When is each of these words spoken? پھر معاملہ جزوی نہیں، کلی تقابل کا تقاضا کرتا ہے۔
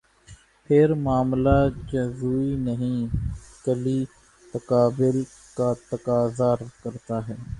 پھر 0.69 0.93
معاملہ 0.97 1.57
جزوی 1.91 2.55
نہیں، 2.57 3.05
کلی 3.65 4.03
تقابل 4.53 5.23
کا 5.57 5.73
تقاضا 5.89 6.53
کرتا 6.83 7.27
ہے۔ 7.27 7.35